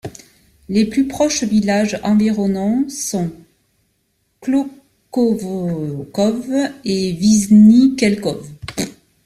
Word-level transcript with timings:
Les 0.67 0.85
plus 0.87 1.07
proches 1.07 1.43
villages 1.43 1.99
environnants 2.01 2.89
sont 2.89 3.29
Klokočov 4.41 4.73
et 6.83 7.11
Vyšný 7.11 7.95
Kelčov. 7.95 8.43